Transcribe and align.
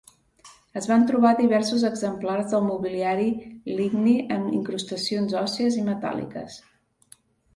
Es 0.79 0.85
van 0.91 1.03
trobar 1.09 1.33
diversos 1.39 1.83
exemplars 1.89 2.47
de 2.53 2.61
mobiliari 2.69 3.27
ligni 3.81 4.15
amb 4.37 4.55
incrustacions 4.61 5.35
òssies 5.43 5.77
i 5.83 5.87
metàl·liques. 5.91 6.57